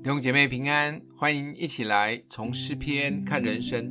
[0.00, 3.90] 弟兄姐妹平安，欢迎一起来从诗篇看人生。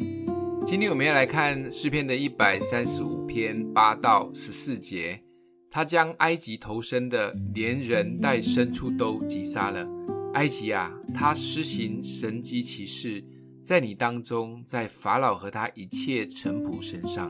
[0.66, 5.22] 今天我们要来看诗篇的一百三十五篇八到十四节。
[5.70, 9.86] 他将埃及头生的，连人带牲畜都击杀了。
[10.34, 13.22] 埃及啊，他施行神迹奇事，
[13.62, 17.30] 在你当中，在法老和他一切臣仆身上，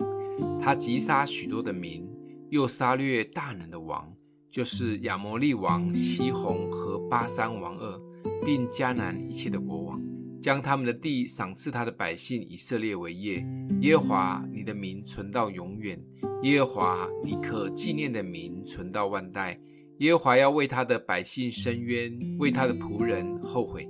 [0.62, 2.08] 他击杀许多的民，
[2.52, 4.08] 又杀掠大能的王。
[4.52, 8.02] 就是亚摩利王西宏和巴珊王二，
[8.46, 10.02] 并迦南一切的国王，
[10.42, 13.44] 将他们的地赏赐他的百姓以色列为业。
[13.82, 15.98] 耶和华，你的名存到永远；
[16.44, 19.60] 耶和华，你可纪念的名存到万代。
[20.00, 23.88] 耶和华要为他的百姓伸冤，为他的仆人后悔。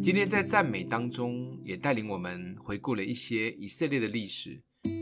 [0.00, 4.58] 今天在赞美当中，也带领我们回顾了一些以色列的历史，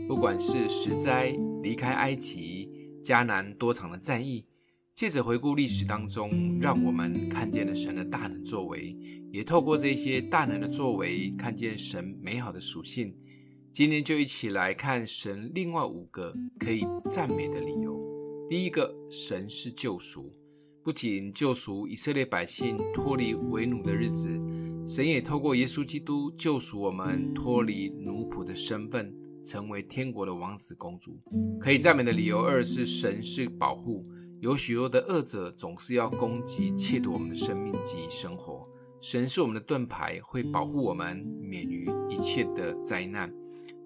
[0.07, 2.69] 不管是十灾、离开埃及、
[3.03, 4.45] 迦南多场的战役。
[4.97, 8.97] 借着回顾历史当中，让我们看见了神的大能作为，
[9.31, 13.15] 也透过这些大能的作为，看见神美好的属性。
[13.71, 17.95] 今天就一起来看神另外五个可以赞美的理由。
[18.49, 20.33] 第一个，神是救赎，
[20.83, 24.29] 不仅救赎以色列百姓脱离为奴的日子，
[24.87, 29.13] 神也透过耶稣基督救赎我们脱离奴仆的身份，
[29.45, 31.21] 成为天国的王子公主。
[31.61, 34.03] 可以赞美的理由二是神是保护。
[34.39, 38.67] 有许多的恶者总是要攻击、窃夺我们的生命及生活。
[39.01, 43.33] 神是我们的盾牌，会保护我们免于一切的灾难。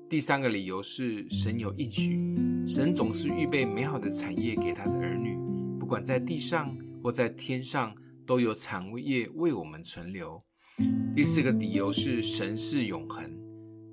[0.10, 2.36] 第三个理由是神有应许，
[2.68, 5.38] 神总是预备美好的产业给他的儿女，
[5.80, 10.44] 不管在地上或在天上，都有产业为我们存留。
[11.16, 13.24] 第四个理由是神是永恒，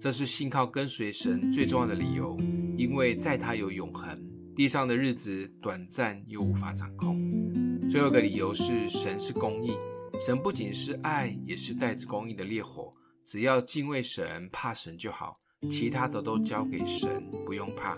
[0.01, 2.37] 这是信靠跟随神最重要的理由，
[2.77, 4.28] 因为在他有永恒。
[4.59, 7.17] 地上的日子短暂又无法掌控。
[7.89, 9.71] 最后一个理由是神是公义，
[10.19, 12.91] 神不仅是爱，也是带着公义的烈火。
[13.25, 15.37] 只要敬畏神、怕神就好，
[15.71, 17.97] 其他的都交给神，不用怕。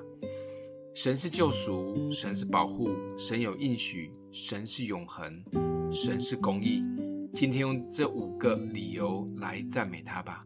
[0.95, 5.43] 神是救赎，神是保护，神有应许，神是永恒，
[5.91, 6.85] 神是公义。
[7.33, 10.45] 今天用这五个理由来赞美他吧。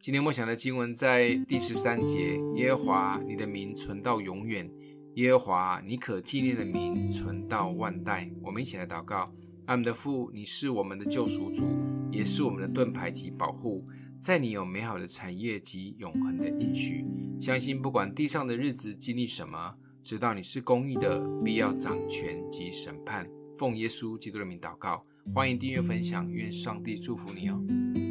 [0.00, 4.66] 今天默想的经文在第十三节：耶和华，你的名存到永远。
[5.18, 8.30] 耶和华，你可纪念的名存到万代。
[8.40, 9.28] 我们一起来祷告：
[9.66, 11.64] 阿们的父，你是我们的救赎主，
[12.12, 13.84] 也是我们的盾牌及保护。
[14.20, 17.04] 在你有美好的产业及永恒的应许。
[17.40, 19.74] 相信不管地上的日子经历什么，
[20.04, 23.28] 知道你是公义的，必要掌权及审判。
[23.56, 25.04] 奉耶稣基督的名祷告，
[25.34, 28.07] 欢迎订阅分享，愿上帝祝福你哦。